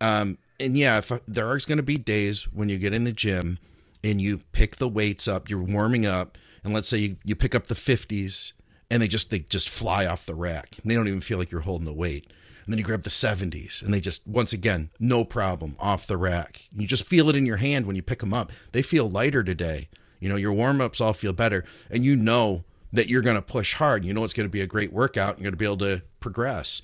[0.00, 3.12] Um, and yeah, if there are going to be days when you get in the
[3.12, 3.58] gym
[4.04, 7.54] and you pick the weights up, you're warming up, and let's say you, you pick
[7.54, 8.52] up the 50s
[8.90, 10.76] and they just they just fly off the rack.
[10.84, 12.32] They don't even feel like you're holding the weight.
[12.64, 16.16] And then you grab the 70s and they just once again, no problem, off the
[16.16, 16.68] rack.
[16.72, 18.52] You just feel it in your hand when you pick them up.
[18.72, 19.88] They feel lighter today.
[20.20, 23.74] You know, your warm-ups all feel better and you know that you're going to push
[23.74, 24.04] hard.
[24.04, 25.38] You know it's going to be a great workout.
[25.38, 26.80] You're going to be able to progress.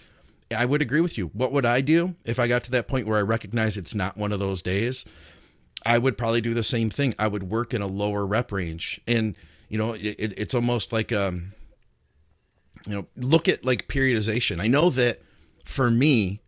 [0.55, 1.29] I would agree with you.
[1.29, 4.17] What would I do if I got to that point where I recognize it's not
[4.17, 5.07] one of those days?
[5.87, 7.15] I would probably do the same thing.
[7.19, 9.35] I would work in a lower rep range, and
[9.69, 11.53] you know, it, it's almost like um,
[12.87, 14.61] you know, look at like periodization.
[14.61, 15.21] I know that
[15.65, 16.41] for me,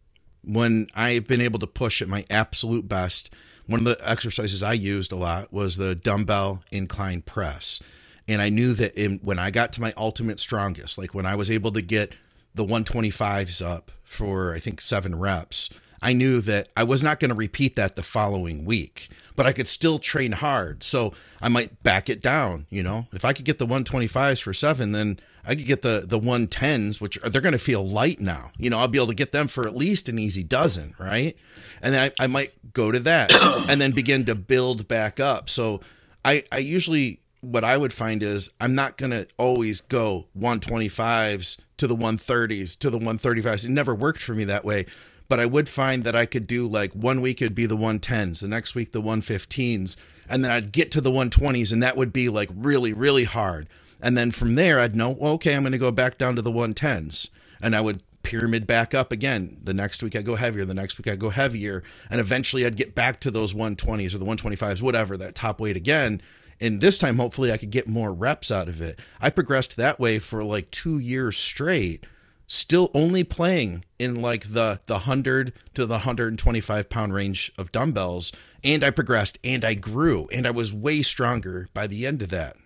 [0.44, 3.32] when I've been able to push at my absolute best,
[3.66, 7.80] one of the exercises I used a lot was the dumbbell incline press.
[8.28, 11.34] And I knew that in, when I got to my ultimate strongest, like when I
[11.34, 12.16] was able to get
[12.54, 15.70] the 125s up for I think seven reps,
[16.02, 19.52] I knew that I was not going to repeat that the following week but I
[19.52, 20.82] could still train hard.
[20.82, 22.66] So I might back it down.
[22.70, 26.04] You know, if I could get the 125s for seven, then I could get the
[26.06, 28.50] the 110s, which are, they're going to feel light now.
[28.58, 31.36] You know, I'll be able to get them for at least an easy dozen, right?
[31.80, 33.32] And then I, I might go to that
[33.70, 35.48] and then begin to build back up.
[35.48, 35.80] So
[36.24, 41.60] I I usually what I would find is I'm not going to always go 125s
[41.76, 43.64] to the 130s to the 135s.
[43.64, 44.86] It never worked for me that way
[45.28, 48.40] but I would find that I could do like one week it'd be the 110s,
[48.40, 49.96] the next week the 115s,
[50.28, 53.68] and then I'd get to the 120s and that would be like really, really hard.
[54.02, 56.42] And then from there, I'd know, well, okay, I'm going to go back down to
[56.42, 57.30] the 110s.
[57.60, 59.58] And I would pyramid back up again.
[59.62, 61.84] The next week I go heavier, the next week I go heavier.
[62.10, 65.76] And eventually I'd get back to those 120s or the 125s, whatever, that top weight
[65.76, 66.20] again.
[66.60, 69.00] And this time, hopefully, I could get more reps out of it.
[69.20, 72.06] I progressed that way for like two years straight
[72.46, 78.32] still only playing in like the the 100 to the 125 pound range of dumbbells.
[78.64, 82.28] And i progressed and i grew and i was way stronger by the end of
[82.28, 82.56] that.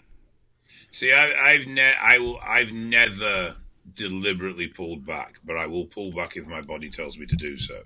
[0.90, 3.56] See I, have ne- I will i've never
[3.94, 7.56] deliberately pulled back but i will pull back if my body tells me to do
[7.56, 7.82] so.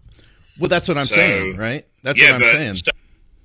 [0.59, 1.87] Well that's what i'm so, saying right?
[2.03, 2.74] That's yeah, what i'm saying.
[2.76, 2.92] so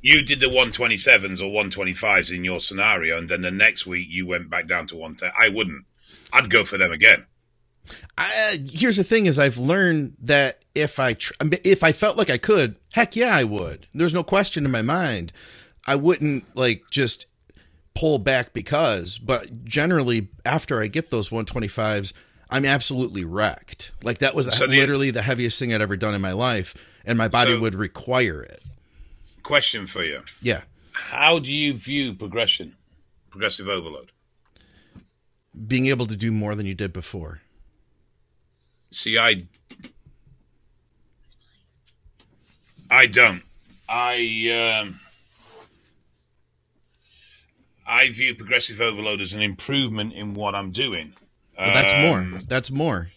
[0.01, 4.27] you did the 127s or 125s in your scenario and then the next week you
[4.27, 5.85] went back down to 110 i wouldn't.
[6.31, 7.25] I'd go for them again
[8.17, 12.29] I, here's the thing: is I've learned that if I tr- if I felt like
[12.29, 13.87] I could, heck yeah, I would.
[13.93, 15.31] There's no question in my mind.
[15.87, 17.27] I wouldn't like just
[17.93, 22.13] pull back because, but generally after I get those 125s,
[22.49, 23.91] I'm absolutely wrecked.
[24.03, 26.75] Like that was so literally the, the heaviest thing I'd ever done in my life,
[27.05, 28.61] and my body so, would require it.
[29.43, 30.61] Question for you: Yeah,
[30.93, 32.75] how do you view progression,
[33.29, 34.11] progressive overload?
[35.67, 37.41] Being able to do more than you did before.
[38.95, 39.45] See, I
[42.89, 43.43] I don't.
[43.89, 45.01] I um,
[47.85, 51.13] I view progressive overload as an improvement in what I'm doing.
[51.57, 52.39] Well, that's um, more.
[52.47, 53.07] That's more.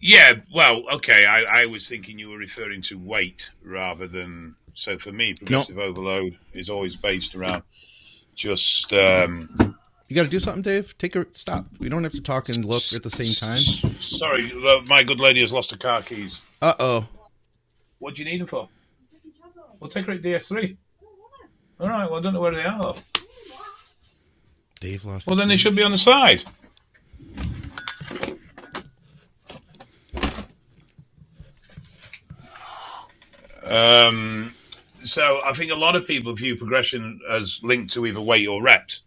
[0.00, 0.36] Yeah.
[0.54, 1.26] Well, okay.
[1.26, 4.56] I, I was thinking you were referring to weight rather than.
[4.72, 5.88] So for me, progressive nope.
[5.90, 7.64] overload is always based around
[8.34, 9.76] just um,
[10.12, 10.98] You got to do something, Dave.
[10.98, 11.64] Take a stop.
[11.78, 13.56] We don't have to talk and look at the same time.
[13.98, 16.38] Sorry, uh, my good lady has lost her car keys.
[16.60, 17.08] Uh oh.
[17.98, 18.68] What do you need them for?
[19.80, 20.76] We'll take her at DS3.
[21.80, 22.10] All right.
[22.10, 22.82] Well, I don't know where they are.
[22.82, 22.96] Though.
[24.80, 25.28] Dave lost.
[25.28, 25.60] Well, the then they keys.
[25.60, 26.44] should be on the side.
[33.64, 34.54] Um,
[35.04, 38.62] so I think a lot of people view progression as linked to either weight or
[38.62, 39.00] reps.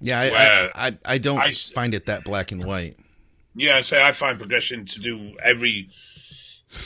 [0.00, 2.96] Yeah, I, Where- I, I, I don't I find it that black and white.
[3.54, 5.90] Yeah, I say I find progression to do every.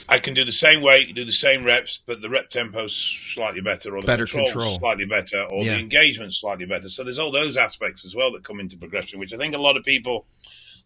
[0.09, 3.61] I can do the same weight, do the same reps, but the rep tempo's slightly
[3.61, 4.79] better, or the Better control's control.
[4.79, 5.75] slightly better, or Yeah.
[5.75, 6.89] the engagement's slightly better.
[6.89, 9.59] So there's all those aspects as well that come into progression, which I think a
[9.59, 10.25] lot of people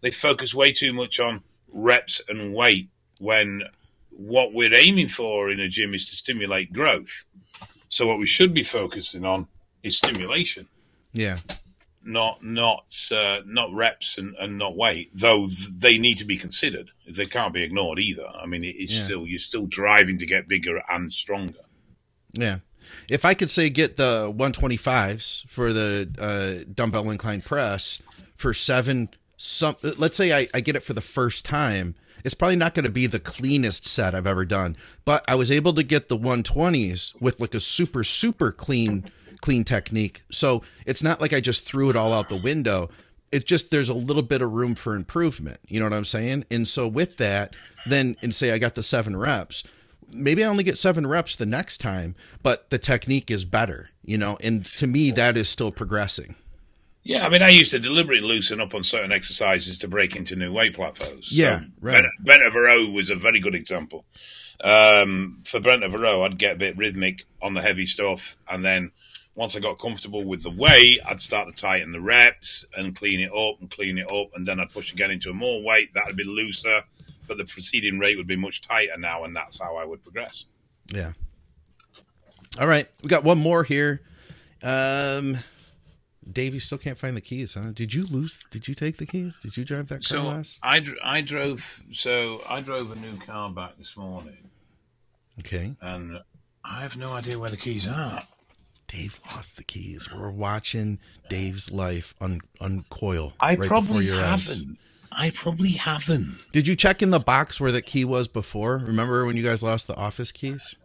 [0.01, 3.65] they focus way too much on reps and weight when
[4.11, 7.27] what we're aiming for in a gym is to stimulate growth.
[7.91, 9.47] So what we should be focusing on
[9.83, 10.69] is stimulation
[11.13, 11.39] Yeah,
[12.07, 15.49] not not uh, not reps and, and not weight, though
[15.81, 16.91] they need to be considered.
[17.07, 18.29] They can't be ignored either.
[18.35, 19.05] I mean, it's Yeah.
[19.05, 21.61] still you're still driving to get bigger and stronger.
[22.33, 22.59] yeah.
[23.11, 28.01] If I could say get the 125s for the uh, dumbbell incline press
[28.37, 31.97] for seven, some let's say I, I get it for the first time.
[32.25, 35.51] It's probably not going to be the cleanest set I've ever done, but I was
[35.51, 39.11] able to get the 120s with like a super super clean
[39.47, 40.25] clean technique.
[40.29, 42.91] So it's not like I just threw it all out the window.
[43.31, 45.61] It's just there's a little bit of room for improvement.
[45.69, 46.47] You know what I'm saying?
[46.51, 47.55] And so with that,
[47.87, 49.63] then and say I got the seven reps,
[50.13, 53.91] maybe I only get seven reps the next time, but the technique is better.
[54.05, 56.35] You know, and to me that is still progressing.
[57.05, 60.35] Yeah, I mean, I used to deliberately loosen up on certain exercises to break into
[60.35, 61.31] new weight plateaus.
[61.31, 62.01] Yeah, so right.
[62.01, 64.07] Brent, bent over row was a very good example.
[64.65, 68.65] Um, for bent over row, I'd get a bit rhythmic on the heavy stuff, and
[68.65, 68.91] then
[69.37, 73.21] once I got comfortable with the weight, I'd start to tighten the reps and clean
[73.21, 75.93] it up and clean it up, and then I'd push again into a more weight
[75.95, 76.81] that'd be looser,
[77.29, 80.47] but the preceding rate would be much tighter now, and that's how I would progress.
[80.93, 81.13] Yeah.
[82.59, 84.01] All right, we got one more here.
[84.63, 85.37] Um,
[86.33, 87.73] Dave, you still can't find the keys, huh?
[87.75, 88.41] Did you lose?
[88.51, 89.39] Did you take the keys?
[89.39, 90.59] Did you drive that car So last?
[90.63, 94.49] I, I drove so I drove a new car back this morning,
[95.41, 96.21] Okay, and
[96.65, 98.23] I have no idea where the keys are.
[98.89, 100.13] Dave lost the keys.
[100.13, 103.35] We're watching Dave's life un- uncoil.
[103.41, 104.79] I right probably your haven't.
[105.13, 106.53] I probably haven't.
[106.53, 108.77] Did you check in the box where the key was before?
[108.77, 110.77] Remember when you guys lost the office keys?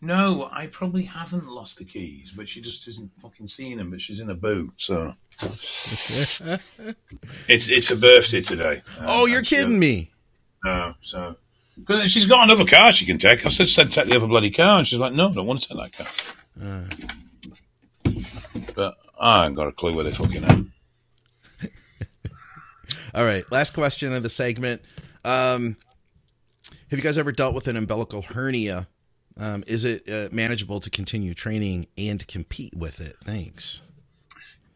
[0.00, 3.90] No, I probably haven't lost the keys, but she just isn't fucking seeing them.
[3.90, 6.40] But she's in a boot, so it's
[7.48, 8.82] it's a birthday today.
[8.98, 10.10] Um, oh, you're kidding me.
[10.64, 11.36] No, so
[11.78, 13.46] because she's got another car she can take.
[13.46, 15.62] I said, said take the other bloody car, and she's like, no, I don't want
[15.62, 16.06] to take that car.
[18.74, 20.64] But I ain't got a clue where they fucking are.
[23.14, 24.82] All right, last question of the segment.
[25.24, 25.76] Um,
[26.90, 28.88] have you guys ever dealt with an umbilical hernia?
[29.38, 33.16] Um, is it uh, manageable to continue training and compete with it?
[33.18, 33.80] Thanks.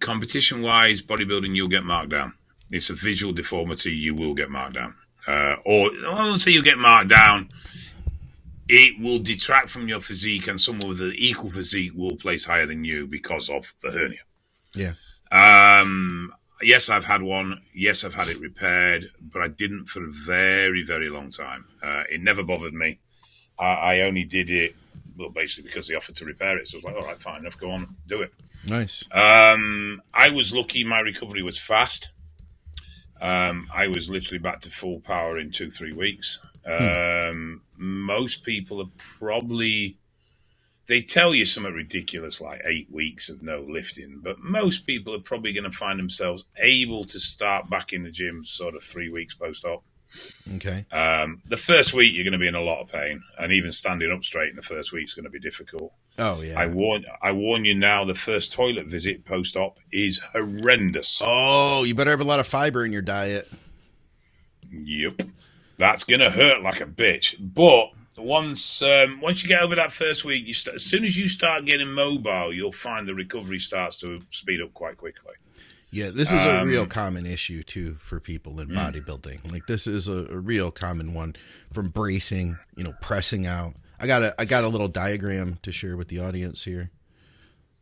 [0.01, 2.33] competition wise, bodybuilding, you'll get marked down.
[2.71, 4.95] It's a visual deformity, you will get marked down.
[5.27, 7.49] Uh, or I won't say you'll get marked down.
[8.69, 12.67] It will detract from your physique, and someone with an equal physique will place higher
[12.67, 14.19] than you because of the hernia.
[14.75, 14.93] Yeah.
[15.31, 16.31] Um,
[16.63, 17.61] yes, I've had one.
[17.75, 21.65] Yes, I've had it repaired, but I didn't for a very, very long time.
[21.83, 22.99] Uh, it never bothered me.
[23.59, 24.77] I, I only did it,
[25.17, 26.69] well, basically because they offered to repair it.
[26.69, 28.33] So I was like, all right, fine enough, go on, do it.
[28.67, 29.05] Nice.
[29.13, 30.85] Um, I was lucky.
[30.85, 32.13] My recovery was fast.
[33.21, 36.39] Um, I was literally back to full power in two, three weeks.
[36.69, 39.97] Um, most people are probably
[40.89, 45.21] they tell you something ridiculous like eight weeks of no lifting, but most people are
[45.21, 49.11] probably going to find themselves able to start back in the gym sort of three
[49.11, 49.85] weeks post op.
[50.57, 50.87] Okay.
[50.91, 53.71] Um, the first week you're going to be in a lot of pain, and even
[53.73, 55.93] standing up straight in the first week is going to be difficult.
[56.19, 56.59] Oh yeah.
[56.59, 58.05] I warn I warn you now.
[58.05, 61.21] The first toilet visit post op is horrendous.
[61.23, 63.47] oh, you better have a lot of fiber in your diet.
[64.71, 65.23] Yep,
[65.79, 67.37] that's gonna hurt like a bitch.
[67.41, 67.91] But
[68.23, 71.29] once um, once you get over that first week, you st- as soon as you
[71.29, 75.35] start getting mobile, you'll find the recovery starts to speed up quite quickly.
[75.91, 79.51] Yeah, this is a Um, real common issue too for people in bodybuilding.
[79.51, 81.35] Like this is a, a real common one
[81.73, 83.75] from bracing, you know, pressing out.
[83.99, 86.91] I got a I got a little diagram to share with the audience here.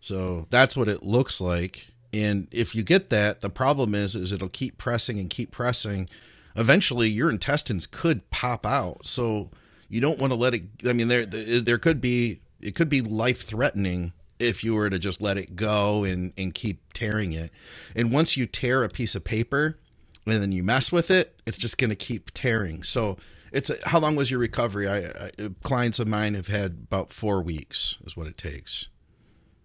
[0.01, 1.89] So that's what it looks like.
[2.12, 6.09] And if you get that, the problem is is it'll keep pressing and keep pressing.
[6.57, 9.07] Eventually your intestines could pop out.
[9.07, 9.51] So
[9.89, 13.01] you don't want to let it I mean there there could be it could be
[13.01, 17.51] life threatening if you were to just let it go and, and keep tearing it.
[17.95, 19.79] And once you tear a piece of paper
[20.27, 22.83] and then you mess with it, it's just going to keep tearing.
[22.83, 23.17] So
[23.53, 24.89] it's a, how long was your recovery?
[24.89, 25.31] I, I
[25.63, 28.89] clients of mine have had about four weeks is what it takes.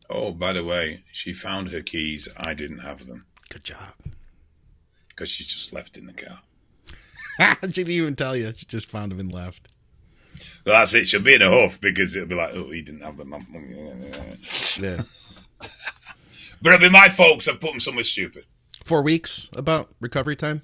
[0.10, 2.30] Oh, by the way, she found her keys.
[2.38, 3.94] I didn't have them Good job.
[5.10, 6.40] because she just left in the car.
[7.62, 8.52] she didn't even tell you.
[8.56, 9.68] She just found them and left.
[10.66, 11.08] Well, that's it.
[11.08, 13.34] She'll be in a huff because it'll be like, oh, he didn't have them.
[14.80, 15.02] Yeah.
[16.64, 17.48] But it'll be my folks.
[17.48, 18.46] I've put them somewhere stupid.
[18.86, 20.62] Four weeks about recovery time?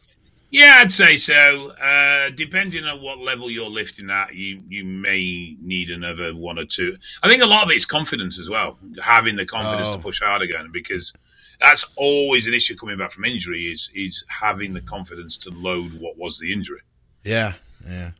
[0.51, 1.71] Yeah, I'd say so.
[1.71, 6.65] Uh, depending on what level you're lifting at, you you may need another one or
[6.65, 6.97] two.
[7.23, 9.93] I think a lot of it is confidence as well, having the confidence Oh.
[9.95, 11.13] to push hard again, because
[11.59, 15.99] that's always an issue coming back from injury is is having the confidence to load
[15.99, 16.81] what was the injury.
[17.23, 17.53] Yeah.
[17.89, 18.11] Yeah.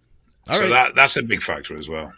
[0.49, 0.69] All so right.
[0.69, 2.11] that that's a big factor as well.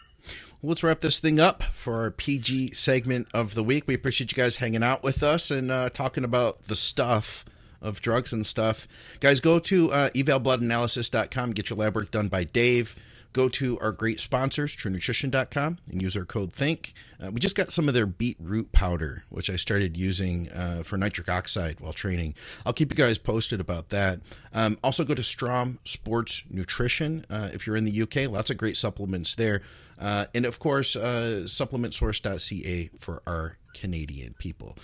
[0.62, 3.84] let's wrap this thing up for our PG segment of the week.
[3.86, 7.44] We appreciate you guys hanging out with us and uh, talking about the stuff
[7.82, 8.86] of drugs and stuff.
[9.20, 12.94] Guys, go to uh, evalbloodanalysis.com, get your lab work done by Dave.
[13.32, 16.92] Go to our great sponsors, truenutrition.com, and use our code THINK.
[17.22, 20.96] Uh, we just got some of their beetroot powder, which I started using uh, for
[20.96, 22.34] nitric oxide while training.
[22.66, 24.20] I'll keep you guys posted about that.
[24.52, 28.28] Um, also, go to Strom Sports Nutrition uh, if you're in the UK.
[28.30, 29.62] Lots of great supplements there.
[29.98, 34.76] Uh, and of course, uh, supplementsource.ca for our Canadian people.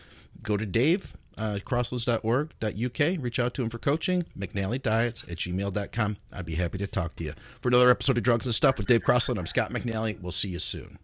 [0.42, 3.22] Go to Dave, uh, crossless.org.uk.
[3.22, 4.24] Reach out to him for coaching.
[4.38, 6.16] McNally Diets at gmail.com.
[6.32, 7.32] I'd be happy to talk to you.
[7.60, 10.20] For another episode of Drugs and Stuff with Dave Crosland, I'm Scott McNally.
[10.20, 10.98] We'll see you soon.